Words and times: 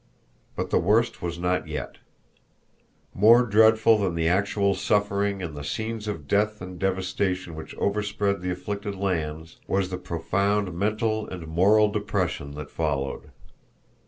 But 0.55 0.71
the 0.71 0.79
worst 0.79 1.21
was 1.21 1.37
not 1.37 1.67
yet. 1.67 1.99
More 3.13 3.45
dreadful 3.45 3.99
than 3.99 4.15
the 4.15 4.27
actual 4.27 4.73
suffering 4.73 5.43
and 5.43 5.55
the 5.55 5.63
scenes 5.63 6.07
of 6.07 6.27
death 6.27 6.59
and 6.59 6.79
devastation 6.79 7.53
which 7.53 7.75
overspread 7.75 8.41
the 8.41 8.49
afflicted 8.49 8.95
lands 8.95 9.59
was 9.67 9.91
the 9.91 9.99
profound 9.99 10.73
mental 10.75 11.29
and 11.29 11.45
moral 11.47 11.91
depression 11.91 12.55
that 12.55 12.71
followed. 12.71 13.29